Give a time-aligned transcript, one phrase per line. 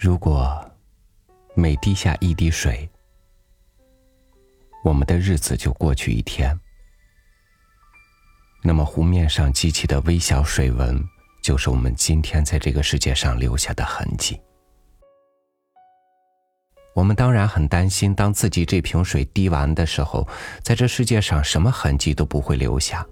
[0.00, 0.64] 如果
[1.56, 2.88] 每滴下一滴水，
[4.84, 6.56] 我们的日子就过去一天，
[8.62, 11.04] 那么湖面上激起的微小水纹，
[11.42, 14.40] 就是我们今天在这个世界上留下的痕迹。
[16.94, 20.28] 我们当然很担心，当自己这瓶水滴完的时候，
[20.62, 23.04] 在这世界上什么痕迹都不会留下，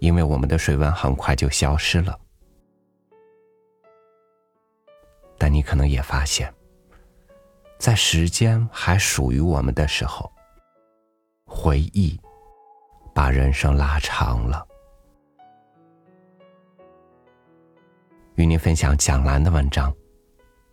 [0.00, 2.18] 因为我们的水纹很快就消失了。
[5.46, 6.52] 但你可能也发现，
[7.78, 10.28] 在时间还属于我们的时候，
[11.46, 12.20] 回忆
[13.14, 14.66] 把人生拉长了。
[18.34, 19.92] 与您分享蒋兰的文章《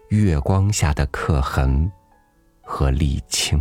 [0.08, 1.88] 月光下的刻痕
[2.64, 3.60] 和沥青》。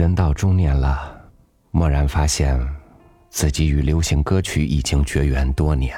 [0.00, 1.30] 人到中年了，
[1.72, 2.58] 蓦然发现，
[3.28, 5.94] 自己与流行歌曲已经绝缘多年。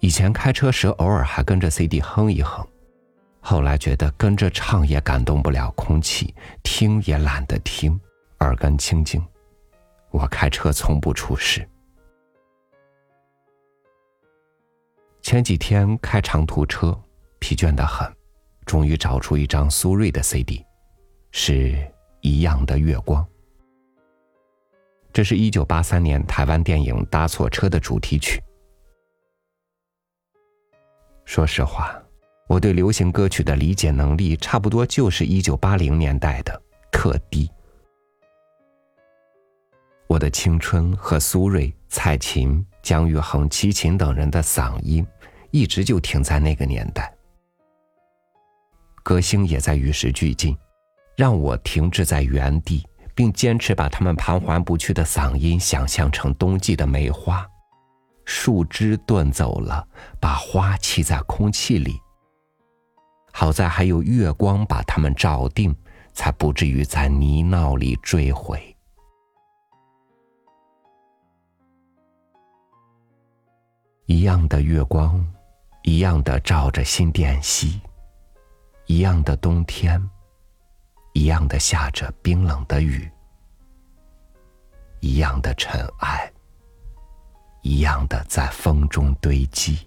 [0.00, 2.66] 以前开车时偶尔还跟着 CD 哼一哼，
[3.38, 8.00] 后来觉得跟着唱也感动不了空气，听也懒得听，
[8.40, 9.24] 耳根清净。
[10.10, 11.64] 我开车从不出事。
[15.22, 17.00] 前几天开长途车，
[17.38, 18.12] 疲倦的很，
[18.66, 20.66] 终于找出一张苏芮的 CD。
[21.30, 21.78] 是
[22.20, 23.26] 一样的月光。
[25.12, 28.42] 这是一九八三年台湾电影《搭错车》的主题曲。
[31.24, 32.00] 说实话，
[32.48, 36.62] 我对流行歌曲的理解能力差不多就是一九八零年代的
[36.92, 37.50] 特低。
[40.06, 45.06] 我的青春和苏芮、蔡琴、姜育恒、齐秦等人的嗓音，
[45.52, 47.12] 一直就停在那个年代。
[49.02, 50.56] 歌星也在与时俱进。
[51.20, 52.82] 让我停滞在原地，
[53.14, 57.46] 并坚持把他们盘桓不去的嗓音想象成冬季的梅花，
[58.24, 59.86] 树枝遁走了，
[60.18, 62.00] 把花栖在空气里。
[63.32, 65.76] 好在还有月光把它们照定，
[66.14, 68.74] 才不至于在泥淖里坠毁。
[74.06, 75.22] 一样的月光，
[75.82, 77.78] 一样的照着新店溪，
[78.86, 80.02] 一样的冬天。
[81.12, 83.10] 一样的下着冰冷的雨，
[85.00, 86.32] 一样的尘埃，
[87.62, 89.86] 一样的在风中堆积。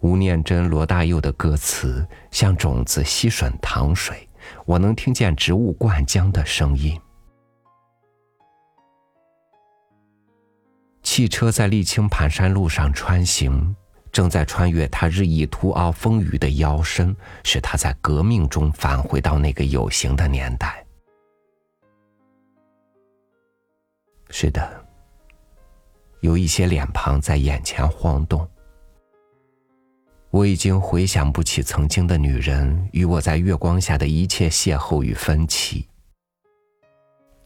[0.00, 4.28] 吴念真、罗大佑的歌词像种子吸吮糖水，
[4.64, 7.00] 我能听见植物灌浆的声音。
[11.02, 13.74] 汽车在沥青盘山路上穿行。
[14.10, 17.14] 正在穿越他日益凸凹丰腴的腰身，
[17.44, 20.84] 使他在革命中返回到那个有形的年代。
[24.30, 24.86] 是的，
[26.20, 28.46] 有一些脸庞在眼前晃动。
[30.30, 35.88] 我已经回想不起曾经的女人与我在月光下的一切邂逅与分歧。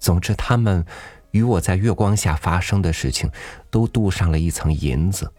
[0.01, 0.85] 总之，他们
[1.31, 3.31] 与我在月光下发生的事情，
[3.71, 5.33] 都镀上了一层银子。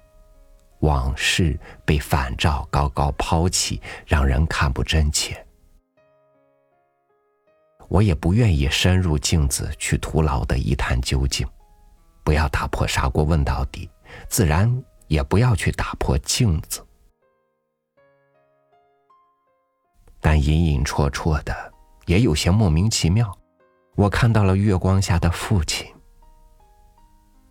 [0.83, 5.45] 往事被反照高高抛起，让人看不真切。
[7.88, 11.47] 我也不愿意深入镜子去徒劳的一探究竟，
[12.21, 13.89] 不要打破砂锅问到底，
[14.27, 16.85] 自然也不要去打破镜子。
[20.19, 21.73] 但隐隐绰绰的，
[22.07, 23.33] 也有些莫名其妙。
[23.95, 25.88] 我看到了月光下的父亲，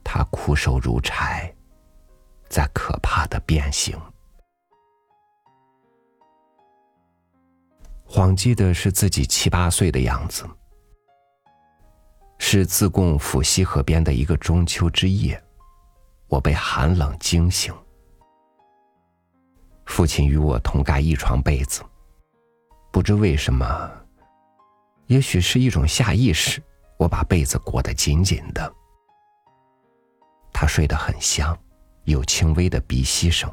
[0.04, 1.54] 他枯瘦如柴。
[2.52, 3.98] 在可怕的变形，
[8.06, 10.44] 恍记的是自己七八岁的样子，
[12.36, 15.42] 是自贡府西河边的一个中秋之夜，
[16.28, 17.74] 我被寒冷惊醒，
[19.87, 21.82] 父亲与我同盖一床被子，
[22.90, 23.90] 不知为什么，
[25.06, 26.62] 也许是一种下意识，
[26.98, 28.70] 我把被子裹得紧紧的，
[30.52, 31.58] 他睡得很香。
[32.04, 33.50] 有轻微的鼻息声。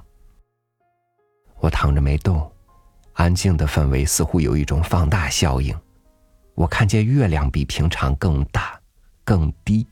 [1.59, 2.51] 我躺着没动，
[3.13, 5.77] 安静的氛围似乎有一种放大效应。
[6.55, 8.79] 我看见月亮比平常更大、
[9.23, 9.87] 更低，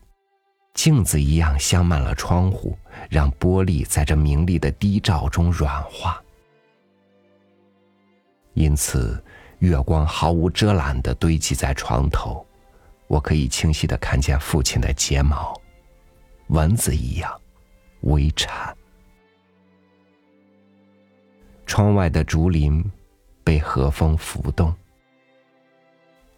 [0.73, 2.77] 镜子一样镶满了窗户，
[3.09, 6.21] 让玻璃在这明丽的低照中软化。
[8.53, 9.23] 因此，
[9.59, 12.45] 月光毫无遮拦的堆积在床头，
[13.07, 15.53] 我可以清晰的看见父亲的睫毛，
[16.47, 17.41] 蚊子一样。
[18.01, 18.75] 微颤，
[21.65, 22.83] 窗外的竹林
[23.43, 24.73] 被和风拂动，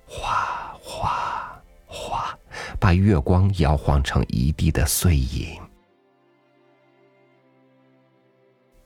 [0.05, 2.37] 哗哗哗，
[2.79, 5.59] 把月光摇晃成一地的碎影。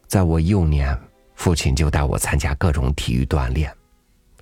[0.07, 0.99] 在我幼年，
[1.35, 3.73] 父亲就带我参加各种体育锻炼。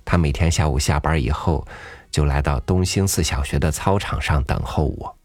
[0.04, 1.66] 他每天下午下班以后，
[2.10, 5.16] 就来到东兴寺小学的操场上等候我。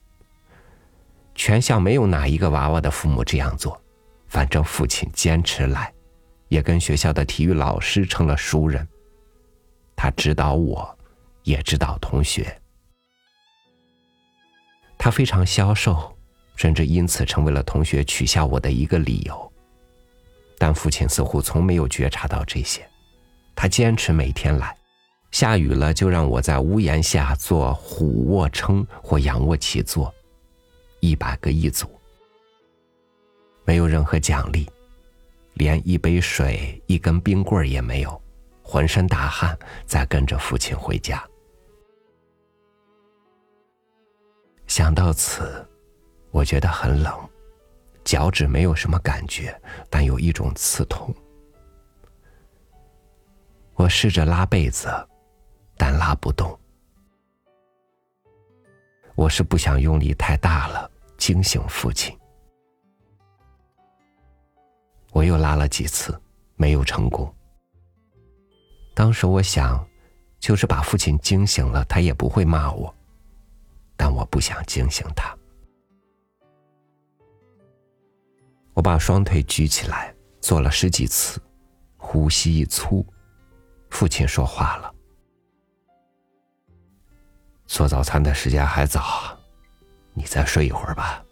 [1.38, 3.80] 全校没有哪一个娃娃的父母这样做，
[4.28, 5.94] 反正父亲坚持来，
[6.50, 8.86] 也跟学校的体育老师成了熟人。
[9.96, 10.98] 他指导我，
[11.44, 12.60] 也指导同学。
[14.98, 16.12] 他非常消瘦，
[16.56, 19.54] 甚至因此成为了同学取笑我的一个理由。
[20.58, 22.82] 但父亲似乎从没有觉察到这些，
[23.56, 24.76] 他坚持每天来，
[25.30, 30.12] 下雨了就让我在屋檐下做俯卧撑或仰卧起坐，
[31.08, 31.88] 一百个一组，
[33.64, 34.70] 没有任何奖励，
[35.54, 38.22] 连一杯水、一根冰棍也没有，
[38.62, 41.26] 浑身大汗，再跟着父亲回家。
[44.68, 45.66] 想到此，
[46.30, 47.18] 我觉得很冷。
[48.04, 49.58] 脚趾没有什么感觉，
[49.90, 51.16] 但有一种刺痛。
[53.76, 54.90] 我试着拉被子，
[55.78, 56.58] 但拉不动。
[59.16, 62.18] 我是不想用力太大了，惊醒父亲。
[65.12, 66.20] 我又拉了几次，
[66.56, 67.34] 没有成功。
[68.94, 69.88] 当时我想，
[70.40, 72.94] 就是把父亲惊醒了，他也不会骂我。
[73.96, 75.36] 但我不想惊醒他。
[78.74, 81.42] 我把双腿举起来，做了十几次，
[81.98, 83.04] 呼吸一粗，
[83.90, 84.94] 父亲说话了
[87.66, 89.37] ：“做早餐的时间还早，
[90.38, 91.26] 再睡一会儿吧。”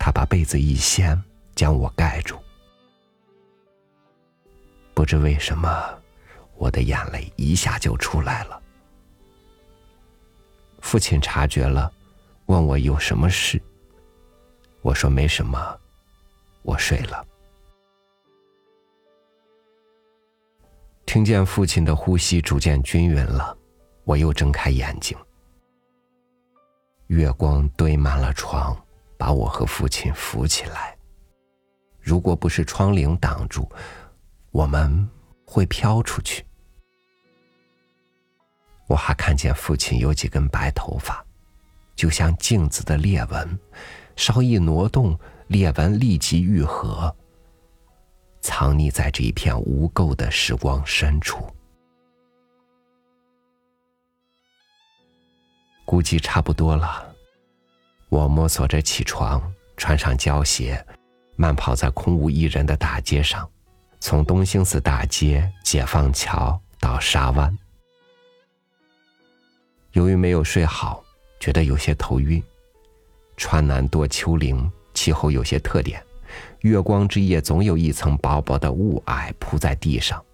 [0.00, 1.22] 他把被子一掀，
[1.54, 2.38] 将我盖住。
[4.94, 5.68] 不知为什么，
[6.56, 8.62] 我的眼泪一下就出来了。
[10.80, 11.92] 父亲察觉了，
[12.46, 13.60] 问我有什么事。
[14.80, 15.78] 我说没什么，
[16.62, 17.26] 我睡了。
[21.04, 23.54] 听见父亲的呼吸逐渐均匀了，
[24.04, 25.14] 我又睁开眼睛。
[27.12, 28.74] 月光堆满了床，
[29.18, 30.96] 把我和父亲扶起来。
[32.00, 33.70] 如果不是窗棂挡住，
[34.50, 35.06] 我们
[35.44, 36.42] 会飘出去。
[38.86, 41.22] 我还看见父亲有几根白头发，
[41.94, 43.58] 就像镜子的裂纹。
[44.16, 45.18] 稍一挪动，
[45.48, 47.14] 裂纹立即愈合，
[48.40, 51.46] 藏匿在这一片无垢的时光深处。
[55.92, 57.14] 估计差不多了，
[58.08, 60.82] 我摸索着起床，穿上胶鞋，
[61.36, 63.46] 慢跑在空无一人的大街上，
[64.00, 67.54] 从东兴寺大街、解放桥到沙湾。
[69.90, 71.04] 由于没有睡好，
[71.38, 72.42] 觉得有些头晕。
[73.36, 76.02] 川南多丘陵，气候有些特点。
[76.60, 80.24] 月光之夜，总有一层薄薄的雾霭铺在地上。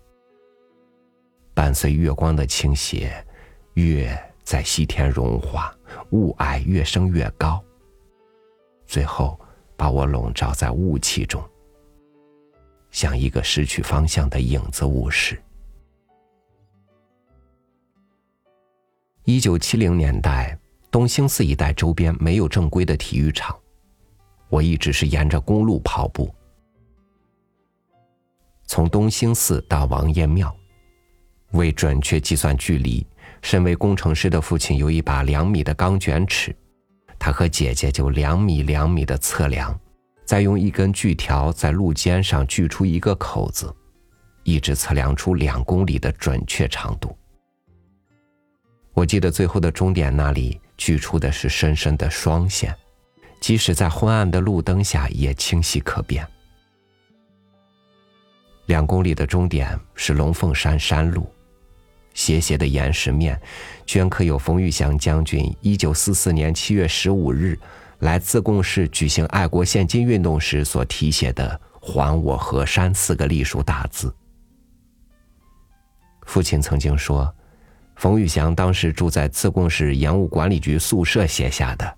[1.52, 3.12] 伴随月光的倾斜，
[3.74, 4.16] 月
[4.48, 5.76] 在西天融化，
[6.12, 7.62] 雾霭越升越高，
[8.86, 9.38] 最后
[9.76, 11.46] 把我笼罩在雾气中，
[12.90, 15.38] 像一个失去方向的影子武士。
[19.24, 20.58] 一九七零年代。
[20.90, 23.54] 东兴寺一带周边没有正规的体育场，
[24.48, 26.34] 我一直是沿着公路跑步，
[28.64, 30.56] 从东兴寺到王爷庙。
[31.52, 33.06] 为准确计算距离，
[33.42, 36.54] 身为工程师的父亲有一把两米的钢卷尺，
[37.18, 39.78] 他和姐姐就两米两米的测量，
[40.24, 43.74] 再用一根锯条在路肩上锯出一个口子，
[44.44, 47.16] 一直测量出两公里的准确长度。
[48.94, 50.60] 我记得最后的终点那里。
[50.80, 52.72] 锯出的是深深的双线，
[53.40, 56.24] 即使在昏暗的路灯下也清晰可辨。
[58.66, 61.28] 两公里的终点是龙凤山山路，
[62.18, 63.40] 斜斜的岩石面，
[63.86, 67.56] 镌刻有冯玉祥将军一九四四年七月十五日
[68.00, 74.12] 来自贡市举行爱国献金运动时所题写的“还我河山”四个隶书大字。
[76.26, 77.32] 父亲曾经说。
[77.94, 81.96] 冯玉祥当时住在自贡市盐务管理局宿舍写下的，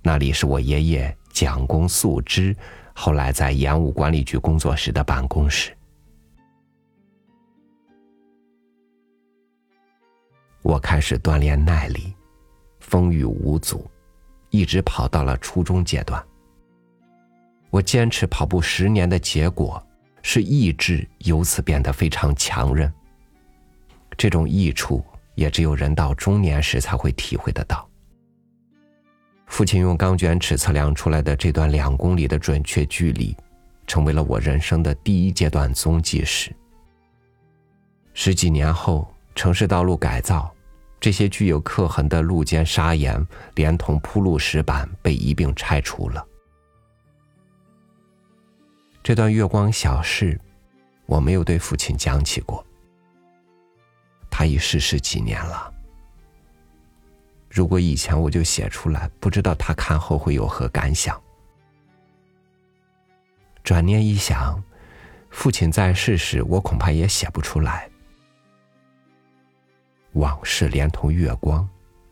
[0.00, 2.54] 那里是我爷爷蒋公素之
[2.92, 5.76] 后来在盐务管理局工作时的办公室。
[10.72, 12.14] 我开始锻炼耐力，
[12.80, 13.90] 风雨无阻，
[14.48, 16.24] 一直跑到了初中阶段。
[17.68, 19.86] 我坚持跑步十年的结果
[20.22, 22.90] 是意志由此变得非常强韧。
[24.16, 27.86] 这种益处也只有人到中年时才会体会得到。
[29.48, 33.36] 父亲用钢卷尺测量出来的这段两公里的准确距离，
[33.86, 36.50] 成为了我人生的第一阶段踪迹史。
[38.14, 40.51] 十几年后，城市道路改造，
[41.02, 46.24] 这些具有刻痕的路肩砂岩连同铺路石板被一并拆除了。
[49.02, 50.40] 这段月光小事，
[51.06, 52.64] 我没有对父亲讲起过。
[54.30, 55.74] 他已逝世几年了。
[57.50, 61.20] 如果以前我就写出来，不知道他看后会有何感想。
[63.64, 64.62] 转念一想，
[65.30, 67.90] 父亲在世时，我恐怕也写不出来。
[70.12, 71.66] 往事连同月光、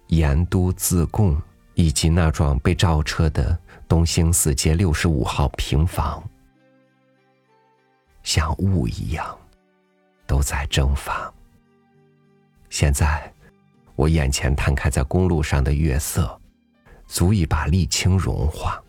[0.09, 1.40] 盐都自贡
[1.75, 6.23] 以及那幢被照车的东兴寺街六十五号平房，
[8.23, 9.38] 像雾一样，
[10.26, 11.33] 都在蒸发。
[12.69, 13.33] 现在，
[13.97, 16.40] 我眼前摊开在公路上的月色，
[17.07, 18.83] 足以把沥青融化，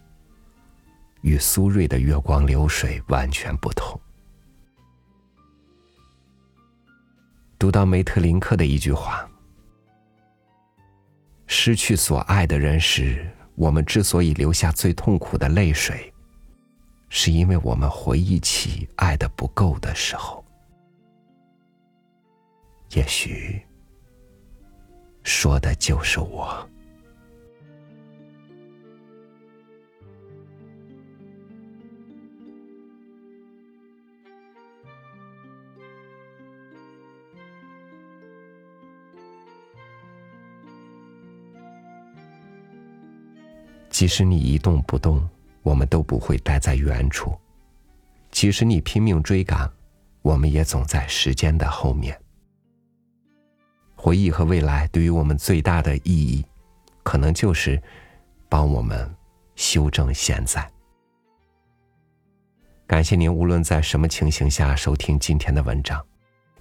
[1.22, 4.00] 与苏芮的月光流水完全不同。
[7.62, 9.30] 读到梅特林克的一句话
[11.46, 16.12] ：“失去所爱的人时，我们之所以流下最痛苦的泪水，
[17.08, 20.44] 是因为我们回忆起爱的不够的时候。
[22.94, 23.62] 也许，
[25.22, 26.68] 说的就是我。”
[43.92, 45.30] 即使你一动不动，
[45.62, 47.30] 我们都不会待在原处；
[48.32, 49.70] 即使你拼命追赶，
[50.22, 52.20] 我们也总在时间的后面。
[53.96, 56.44] 回忆和未来对于我们最大的意义，
[57.04, 57.80] 可能就是
[58.50, 59.14] 帮我们
[59.56, 60.68] 修正现在。
[62.88, 66.04] 感谢您，无论在什么情形下收听今天的文章，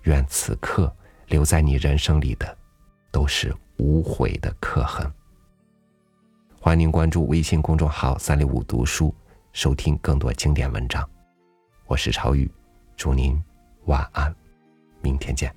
[0.03, 0.95] 愿此刻
[1.29, 2.59] 留在你人生里的，
[3.11, 5.11] 都是无悔的刻痕。
[6.63, 9.15] 欢迎您关注微信公众号“三六五读书”，
[9.55, 11.09] 收听更多经典文章。
[11.87, 12.49] 我是超宇，
[12.99, 13.43] 祝您
[13.87, 14.33] 晚安，
[15.01, 15.51] 明天见。